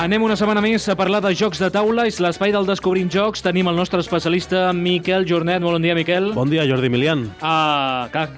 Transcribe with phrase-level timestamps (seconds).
[0.00, 2.06] Anem una setmana més a parlar de jocs de taula.
[2.08, 3.42] És l'espai del Descobrint Jocs.
[3.44, 5.60] Tenim el nostre especialista, Miquel Jornet.
[5.60, 6.30] Molt bon dia, Miquel.
[6.32, 7.26] Bon dia, Jordi Milian.
[7.44, 8.30] Ah, clar.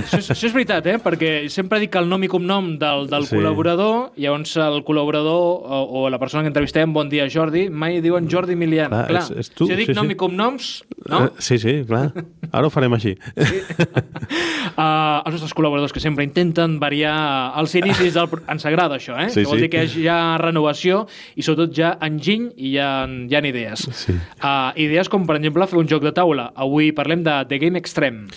[0.00, 0.94] això, és, això és veritat, eh?
[1.04, 3.36] Perquè sempre dic el nom i cognom del, del Sí.
[3.36, 8.24] col·laborador, llavors el col·laborador o, o la persona que entrevistem, bon dia, Jordi, mai diuen
[8.32, 8.88] Jordi Milian.
[8.88, 10.16] Clar, clar, és- és tu, si jo dic sí, nom sí.
[10.16, 10.70] i cognoms,
[11.04, 11.26] no?
[11.26, 12.14] Eh, sí, sí, clar.
[12.50, 13.12] Ara ho farem així.
[13.36, 18.32] Uh, els nostres col·laboradors que sempre intenten variar els inicis del...
[18.48, 19.28] Ens agrada això, eh?
[19.28, 19.68] Sí, que vol sí.
[19.68, 21.04] dir que hi ha renovació
[21.36, 23.86] i sobretot ha enginy i hi ha, hi ha idees.
[23.96, 24.14] Sí.
[24.40, 26.50] Uh, idees com, per exemple, fer un joc de taula.
[26.54, 28.28] Avui parlem de The Game Extreme.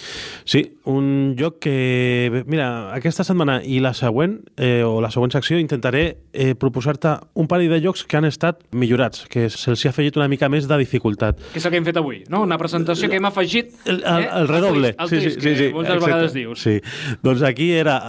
[0.45, 2.43] Sí, un joc que...
[2.49, 7.47] Mira, aquesta setmana i la següent, eh, o la següent secció, intentaré eh, proposar-te un
[7.52, 10.80] parell de jocs que han estat millorats, que se'ls ha afegit una mica més de
[10.81, 11.39] dificultat.
[11.53, 12.43] Que és el que hem fet avui, no?
[12.47, 13.73] Una presentació que hem afegit...
[13.85, 14.93] El, el, el redoble.
[14.97, 16.09] El twist, el twist, que moltes exacte.
[16.09, 16.63] vegades dius.
[16.63, 16.77] Sí.
[17.23, 17.99] Doncs aquí era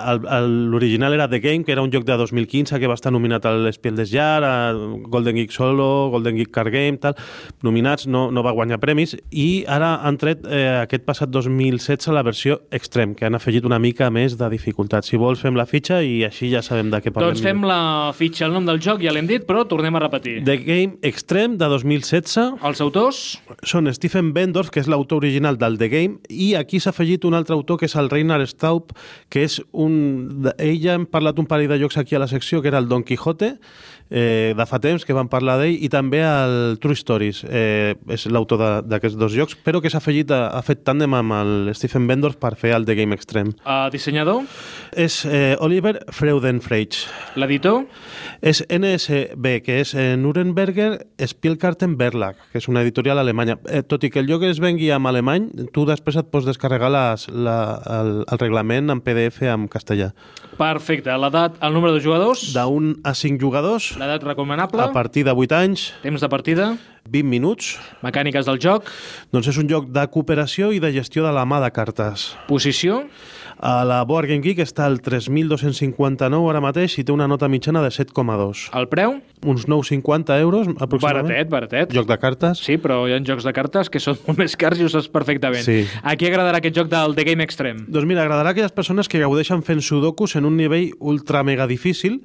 [0.48, 3.68] l'original era The Game, que era un joc de 2015 que va estar nominat al
[3.72, 4.53] Spiel des Jahr, a
[5.10, 7.16] Golden Geek Solo, Golden Geek Card Game, tal.
[7.64, 12.24] Nominats, no, no va guanyar premis, i ara han tret eh, aquest passat 2016 la
[12.26, 15.06] versió Extreme, que han afegit una mica més de dificultat.
[15.08, 17.34] Si vols fem la fitxa i així ja sabem de què parlem.
[17.34, 20.38] Doncs fem la fitxa, el nom del joc, ja l'hem dit, però tornem a repetir.
[20.46, 23.22] The Game Extreme de 2016 Els autors,
[23.66, 27.36] són Stephen Bendorf, que és l'autor original del The Game, i aquí s'ha afegit un
[27.38, 28.94] altre autor, que és el Reinhard Staub,
[29.32, 30.52] que és un...
[30.58, 32.88] Ell ja hem parlat un parell de jocs aquí a la secció, que era el
[32.88, 33.54] Don Quijote,
[34.10, 38.26] eh, de fa temps que vam parlar d'ell, i també el True Stories, eh, és
[38.26, 42.06] l'autor d'aquests dos jocs, però que s'ha afegit, a, ha fet tàndem amb el Stephen
[42.06, 43.54] Bendorf per fer el The Game Extreme.
[43.64, 44.42] uh, dissenyador,
[44.92, 47.06] És eh, Oliver Freudenfreich.
[47.36, 47.84] l'editor,
[48.40, 50.16] És NSB, que és eh,
[51.26, 53.58] Spielkarten Verlag, que és una editorial alemanya.
[53.68, 56.90] Eh, tot i que el joc es vengui en alemany, tu després et pots descarregar
[56.92, 60.12] les, la, el, el reglament en PDF en castellà.
[60.58, 61.10] perfecte.
[61.18, 65.56] L'edat, el número de jugadors, D'un a 5 jugadors, l'edat recomanable, a partir de 8
[65.56, 66.72] anys, temps de partida,
[67.10, 67.74] 20 minuts,
[68.04, 68.88] mecàniques del joc,
[69.34, 72.34] doncs és un joc de cooperació i de gestió de la mà de cartes.
[72.48, 73.04] posició,
[73.64, 77.80] A la Board Game Geek està el 3.259 ara mateix i té una nota mitjana
[77.80, 78.66] de 7,2.
[78.76, 79.14] el preu,
[79.44, 81.28] Uns 9,50 euros aproximadament.
[81.28, 81.92] baratet, baratet.
[81.92, 82.58] Joc de cartes.
[82.64, 85.08] Sí, però hi ha jocs de cartes que són molt més cars i ho saps
[85.12, 85.64] perfectament.
[85.64, 85.82] Sí.
[86.02, 87.84] A qui agradarà aquest joc del The Game Extreme?
[87.88, 91.66] Doncs mira, agradarà a aquelles persones que gaudeixen fent sudokus en un nivell ultra mega
[91.68, 92.22] difícil,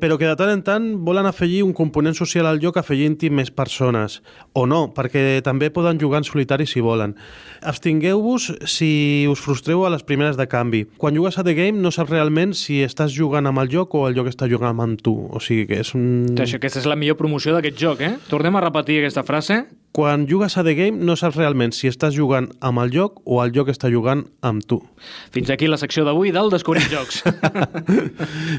[0.00, 3.50] però que de tant en tant volen afegir un component social al joc afegint-hi més
[3.50, 4.20] persones.
[4.52, 7.16] O no, perquè també poden jugar en solitari si volen.
[7.62, 10.77] Abstingueu-vos si us frustreu a les primeres de canvi.
[11.00, 14.06] Quan jugues a The Game no saps realment si estàs jugant amb el joc o
[14.08, 15.14] el joc està jugant amb tu.
[15.32, 16.36] O sigui que és un...
[16.38, 18.14] Això, aquesta és la millor promoció d'aquest joc, eh?
[18.30, 19.62] Tornem a repetir aquesta frase.
[19.92, 23.40] Quan jugues a The Game no saps realment si estàs jugant amb el joc o
[23.42, 24.78] el joc està jugant amb tu.
[25.34, 27.22] Fins aquí la secció d'avui del Descobrim Jocs.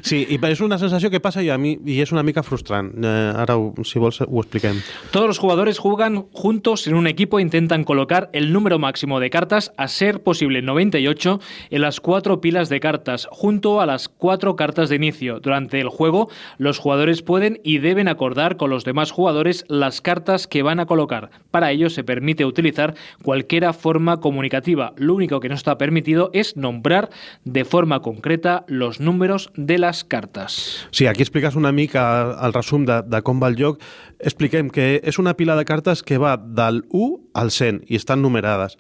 [0.10, 2.90] Sí, i és una sensació que passa i a mi i és una mica frustrant.
[3.04, 3.12] Eh,
[3.44, 4.80] ara, si vols, ho expliquem.
[5.12, 9.30] Todos los jugadores juegan juntos en un equipo e intentan colocar el número máximo de
[9.30, 14.56] cartas, a ser posible 98, en las cuatro pilas de cartas, junto a las cuatro
[14.56, 15.40] cartas de inicio.
[15.40, 20.48] Durante el juego, los jugadores pueden y deben acordar con los demás jugadores las cartas
[20.48, 21.19] que van a colocar.
[21.52, 24.94] Para ello se permite utilizar cualquier forma comunicativa.
[24.98, 27.10] Lo único que no está permitido es nombrar
[27.44, 30.88] de forma concreta los números de las cartas.
[30.92, 33.82] Sí, aquí expliques una mica el resum de, de com va el joc.
[34.20, 38.22] Expliquem que és una pila de cartes que va del 1 al 100 i estan
[38.22, 38.78] numerades.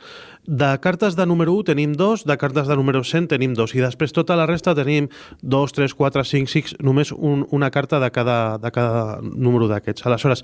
[0.49, 3.83] De cartes de número 1 tenim 2, de cartes de número 100 tenim 2 i
[3.83, 5.07] després tota la resta tenim
[5.43, 10.07] 2, 3, 4, 5, 6, només un, una carta de cada, de cada número d'aquests.
[10.09, 10.43] Aleshores,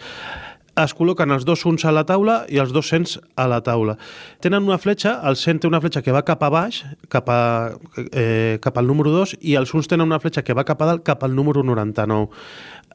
[0.83, 3.95] es col·loquen els dos uns a la taula i els dos cents a la taula.
[4.43, 7.71] Tenen una fletxa, el cent té una fletxa que va cap a baix, cap, a,
[8.11, 10.91] eh, cap al número 2, i els uns tenen una fletxa que va cap a
[10.91, 12.29] dalt, cap al número 99.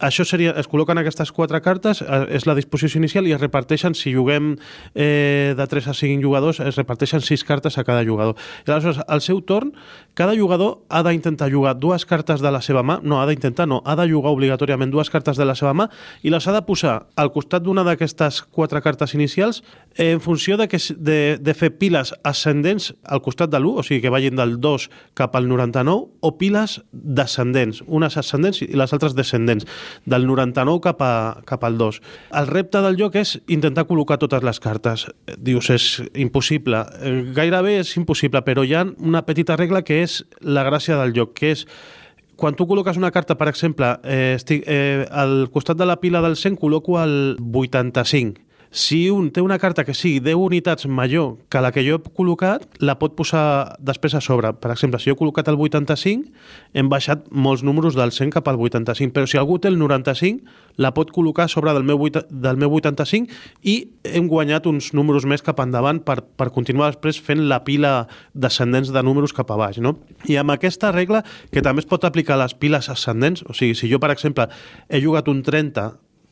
[0.01, 3.95] Això seria, es col·loquen aquestes quatre cartes, eh, és la disposició inicial i es reparteixen,
[3.95, 4.55] si juguem
[4.95, 8.35] eh, de 3 a 5 jugadors, es reparteixen 6 cartes a cada jugador.
[8.65, 9.75] I aleshores, al seu torn,
[10.15, 13.83] cada jugador ha d'intentar jugar dues cartes de la seva mà, no, ha d'intentar, no,
[13.85, 15.91] ha de jugar obligatòriament dues cartes de la seva mà
[16.25, 19.63] i les ha de posar al costat d'una d'aquestes quatre cartes inicials
[19.95, 23.85] eh, en funció de, que, de, de fer piles ascendents al costat de l'1, o
[23.87, 24.89] sigui que vagin del 2
[25.19, 29.69] cap al 99, o piles descendents, unes ascendents i les altres descendents,
[30.05, 31.13] del 99 cap, a,
[31.47, 32.01] cap al 2.
[32.41, 35.07] El repte del joc és intentar col·locar totes les cartes.
[35.27, 35.87] Eh, Dius, és
[36.19, 36.83] impossible.
[37.01, 41.15] Eh, Gairebé és impossible, però hi ha una petita regla que és la gràcia del
[41.17, 41.67] joc, que és
[42.41, 46.23] quan tu col·loques una carta, per exemple, eh, estic, eh, al costat de la pila
[46.25, 48.41] del 100 col·loco el 85.
[48.71, 52.11] Si un té una carta que sigui 10 unitats major que la que jo he
[52.15, 54.53] col·locat, la pot posar després a sobre.
[54.55, 56.29] Per exemple, si jo he col·locat el 85,
[56.79, 60.47] hem baixat molts números del 100 cap al 85, però si algú té el 95,
[60.79, 63.35] la pot col·locar a sobre del meu, 8, del meu 85
[63.67, 63.75] i
[64.07, 68.93] hem guanyat uns números més cap endavant per, per continuar després fent la pila descendents
[68.95, 69.81] de números cap a baix.
[69.83, 69.97] No?
[70.31, 73.75] I amb aquesta regla, que també es pot aplicar a les piles ascendents, o sigui,
[73.75, 74.47] si jo, per exemple,
[74.87, 75.89] he jugat un 30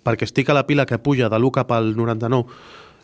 [0.09, 2.49] perquè estic a la pila que puja de l'1 cap al 99,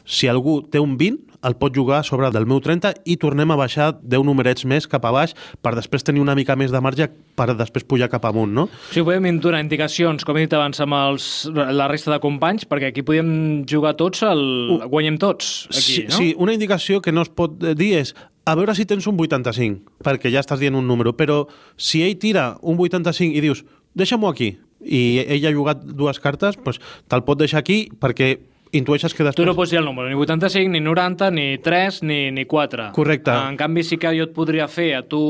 [0.04, 3.50] si algú té un 20, el pot jugar a sobre del meu 30 i tornem
[3.52, 5.34] a baixar 10 numerets més cap a baix
[5.64, 8.66] per després tenir una mica més de marge per després pujar cap amunt, no?
[8.92, 12.92] Sí, podem donar indicacions, com he dit abans, amb els, la resta de companys, perquè
[12.92, 14.44] aquí podem jugar tots, el,
[14.76, 16.16] uh, guanyem tots, aquí, sí, no?
[16.20, 18.14] Sí, una indicació que no es pot dir és
[18.44, 21.46] a veure si tens un 85, perquè ja estàs dient un número, però
[21.80, 23.64] si ell tira un 85 i dius,
[23.96, 28.36] deixa-m'ho aquí, i ell ha jugat dues cartes, doncs te'l pot deixar aquí perquè
[28.74, 29.38] intueixes que després...
[29.38, 32.88] Tu no pots dir el número, ni 85, ni 90, ni 3, ni, ni 4.
[32.96, 33.30] Correcte.
[33.30, 35.20] En canvi, sí que jo et podria fer a tu,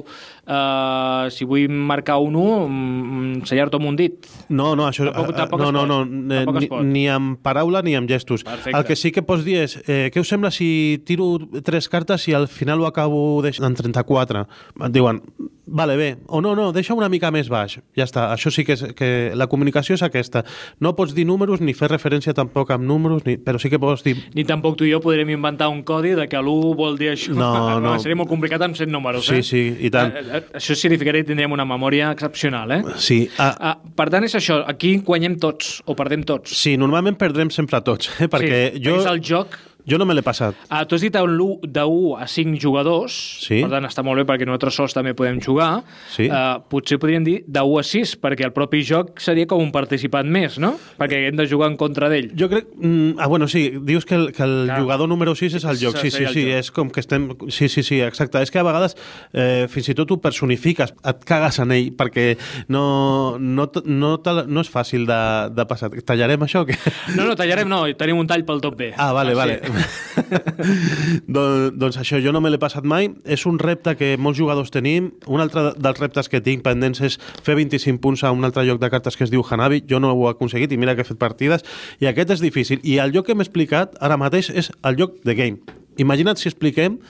[0.00, 4.28] uh, si vull marcar un 1, mm, ensenyar-te amb un dit.
[4.48, 5.10] No, no, això...
[5.10, 5.90] Tampoc- eh, tampoc no, no, pot.
[6.08, 8.46] no, eh, Tampoc ni, ni amb paraula ni amb gestos.
[8.48, 8.76] Perfecte.
[8.78, 10.70] El que sí que pots dir és, eh, què us sembla si
[11.04, 11.34] tiro
[11.68, 14.46] tres cartes i al final ho acabo deixant en 34?
[14.86, 15.20] Et diuen,
[15.66, 17.78] vale, bé, o no, no, deixa una mica més baix.
[17.98, 18.84] Ja està, això sí que és...
[18.96, 20.44] Que la comunicació és aquesta.
[20.80, 24.04] No pots dir números ni fer referència tampoc amb números, ni, però sí que pots
[24.06, 27.10] dir Ni tampoc tu i jo podrem inventar un codi de que l'1 vol dir
[27.14, 27.34] això.
[27.34, 27.96] No, no.
[28.02, 29.42] Seria molt complicat amb 100 números, Sí, eh?
[29.42, 30.14] sí, i tant.
[30.14, 32.82] Eh, eh, Això significaria que tindríem una memòria excepcional, eh?
[32.96, 34.60] Sí, ah, Ah, per tant, és això.
[34.68, 36.52] Aquí guanyem tots, o perdem tots.
[36.56, 38.28] sí, normalment perdrem sempre tots, eh?
[38.30, 39.56] perquè sí, jo, És el joc
[39.88, 40.54] jo no me l'he passat.
[40.68, 43.14] Ah, tu has dit de 1 a 5 jugadors,
[43.46, 43.60] Sí.
[43.62, 45.84] per tant està molt bé perquè nosaltres sols també podem jugar.
[46.14, 46.28] Sí.
[46.28, 49.70] Uh, potser podríem dir de 1 a 6, perquè el propi joc seria com un
[49.72, 50.74] participant més, no?
[50.98, 52.32] Perquè hem de jugar en contra d'ell.
[52.38, 52.66] Jo crec...
[52.76, 54.80] Mm, ah, bueno, sí, dius que el, que el Clar.
[54.80, 55.96] jugador número 6 és el joc.
[56.02, 56.58] Sí, sí, sí, joc.
[56.58, 57.30] és com que estem...
[57.48, 58.42] Sí, sí, sí, exacte.
[58.42, 58.96] És que a vegades
[59.32, 62.36] eh, fins i tot ho personifiques, et cagues en ell, perquè
[62.68, 65.20] no, no, no, te, la- no és fàcil de,
[65.54, 65.90] de passar.
[66.06, 66.64] Tallarem això?
[66.64, 66.76] o què?
[67.16, 68.92] No, no, tallarem no, tenim un tall pel top B.
[68.96, 69.38] Ah, vale, sí.
[69.38, 69.60] vale.
[71.34, 73.10] Don, doncs això, jo no me l'he passat mai.
[73.24, 75.12] És un repte que molts jugadors tenim.
[75.26, 78.80] Un altre dels reptes que tinc pendents és fer 25 punts a un altre lloc
[78.82, 79.82] de cartes que es diu Hanabi.
[79.88, 81.66] Jo no ho he aconseguit i mira que he fet partides.
[82.00, 82.82] I aquest és difícil.
[82.82, 85.76] I el lloc que m'he explicat ara mateix és el lloc de game.
[85.96, 87.00] Imagina't si expliquem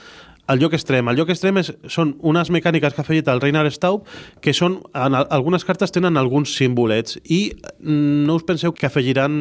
[0.47, 1.07] el lloc extrem.
[1.11, 4.05] El lloc extrem és, són unes mecàniques que ha afegit el Reinar Staub
[4.41, 8.87] que són, en al- algunes cartes tenen alguns símbolets i mm, no us penseu que
[8.87, 9.35] afegiran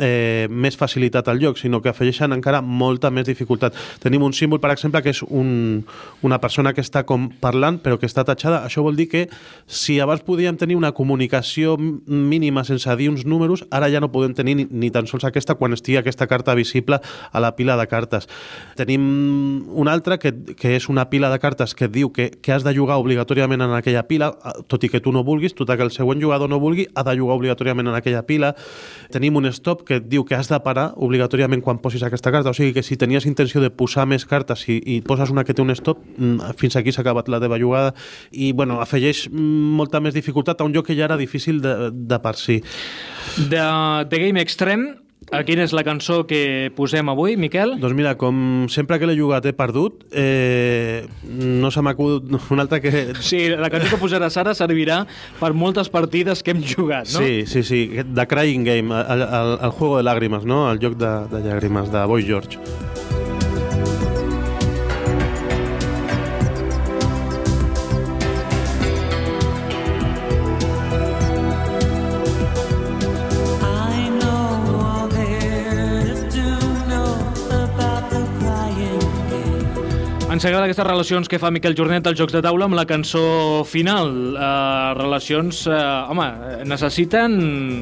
[0.00, 3.76] eh, més facilitat al joc, sinó que afegeixen encara molta més dificultat.
[4.00, 5.84] Tenim un símbol, per exemple, que és un,
[6.22, 8.62] una persona que està com parlant però que està tatxada.
[8.64, 9.26] Això vol dir que
[9.66, 14.32] si abans podíem tenir una comunicació mínima sense dir uns números, ara ja no podem
[14.34, 16.98] tenir ni, ni tan sols aquesta quan estigui aquesta carta visible
[17.32, 18.28] a la pila de cartes.
[18.80, 19.04] Tenim
[19.76, 22.64] una altra que, que és una pila de cartes que et diu que, que has
[22.66, 25.76] de jugar obligatòriament en aquella pila, eh, tot i que tu no vulguis, tot i
[25.78, 28.54] que el següent jugador no vulgui, ha de jugar obligatòriament en aquella pila.
[29.14, 32.50] Tenim un stop que et diu que has de parar obligatòriament quan posis aquesta carta,
[32.50, 35.56] o sigui que si tenies intenció de posar més cartes i, i poses una que
[35.56, 37.94] té un stop, mm, fins aquí s'ha acabat la teva jugada
[38.30, 41.90] i bueno, afegeix mm, molta més dificultat a un joc que ja era difícil de,
[41.92, 42.60] de per si.
[43.50, 43.64] De,
[44.08, 45.07] de Game Extreme,
[45.44, 47.76] quina és la cançó que posem avui, Miquel?
[47.82, 51.94] Doncs mira, com sempre que l'he jugat he perdut, eh, no se m'ha
[52.54, 52.92] una altra que...
[53.20, 55.02] Sí, la cançó que posaràs ara servirà
[55.40, 57.20] per moltes partides que hem jugat, no?
[57.24, 60.66] Sí, sí, sí, The Crying Game, el, el, el juego de lágrimas, no?
[60.72, 62.60] El joc de, de llàgrimes, de Boy George.
[80.38, 83.64] Ens agrada aquestes relacions que fa Miquel Jornet als Jocs de Taula amb la cançó
[83.66, 84.12] final.
[84.38, 86.28] Uh, relacions, uh, home,
[86.62, 87.34] necessiten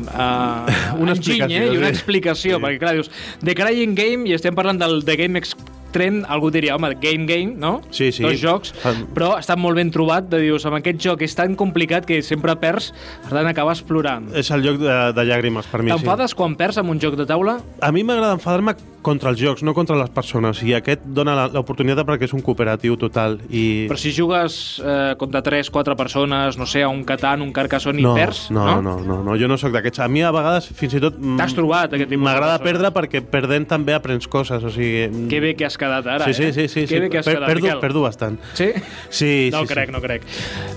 [0.08, 0.64] uh,
[0.96, 1.68] Una enginy, explicació, eh?
[1.68, 2.62] i una explicació, Sí.
[2.64, 3.12] perquè clar, dius,
[3.44, 7.60] The Crying Game, i estem parlant del The Game Extreme, algú diria, home, Game Game,
[7.60, 7.82] no?
[7.92, 8.24] Sí, sí.
[8.24, 8.72] Dos jocs,
[9.12, 12.56] però està molt ben trobat, de dius, amb aquest joc és tan complicat que sempre
[12.56, 12.88] perds,
[13.28, 14.32] per tant acabes plorant.
[14.32, 15.98] És el joc de, de llàgrimes, per mi, sí.
[16.00, 17.60] T'enfades quan perds amb un joc de taula?
[17.84, 21.46] A mi m'agrada enfadar-me contra els jocs, no contra les persones, i aquest dona la-
[21.54, 23.38] l'oportunitat perquè és un cooperatiu total.
[23.48, 23.86] I...
[23.86, 28.02] Però si jugues eh, contra 3, 4 persones, no sé, a un Catan, un Carcassonne
[28.02, 30.02] no, i perds, no, no, no, no, jo no sóc d'aquests.
[30.02, 31.16] A mi a vegades fins i tot...
[31.20, 35.06] mm, T'has trobat aquest tipus M'agrada perdre perquè perdent també aprens coses, o sigui...
[35.08, 36.52] mm, Que bé que has quedat ara, Sí, sí, eh?
[36.56, 37.00] sí, sí, Que sí.
[37.06, 37.80] bé que has Per- quedat, perdo, Miquel.
[37.86, 38.40] perdo bastant.
[38.58, 38.72] Sí?
[39.10, 39.92] Sí, No sí, crec, sí.
[39.94, 40.26] no crec.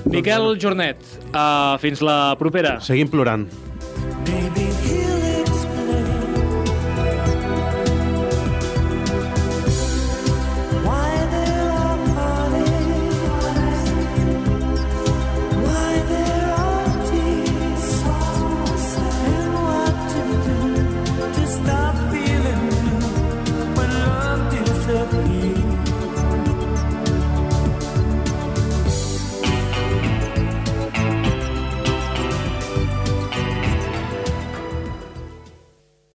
[0.05, 1.01] Miquel Jornet,
[1.33, 2.77] uh, fins la propera.
[2.85, 3.47] Seguim plorant.